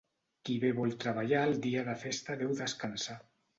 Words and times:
Qui 0.47 0.55
bé 0.63 0.71
vol 0.79 0.95
treballar 1.03 1.43
el 1.51 1.55
dia 1.67 1.85
de 1.91 1.97
festa 2.07 2.41
deu 2.43 2.59
descansar. 2.65 3.23